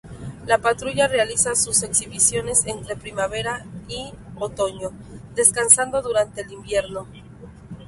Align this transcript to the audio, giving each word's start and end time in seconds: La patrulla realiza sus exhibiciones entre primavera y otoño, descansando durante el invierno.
La 0.47 0.57
patrulla 0.57 1.07
realiza 1.07 1.53
sus 1.53 1.83
exhibiciones 1.83 2.65
entre 2.65 2.95
primavera 2.95 3.63
y 3.87 4.11
otoño, 4.35 4.89
descansando 5.35 6.01
durante 6.01 6.41
el 6.41 6.53
invierno. 6.53 7.05